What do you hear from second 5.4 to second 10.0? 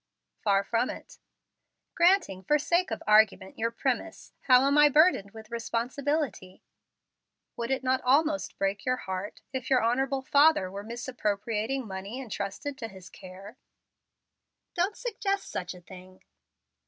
responsibility?" "Would it not almost break your heart, if your